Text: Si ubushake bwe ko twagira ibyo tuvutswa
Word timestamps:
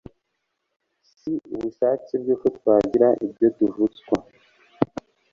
Si 1.15 1.31
ubushake 1.53 2.13
bwe 2.21 2.33
ko 2.41 2.47
twagira 2.57 3.07
ibyo 3.25 3.47
tuvutswa 3.57 4.15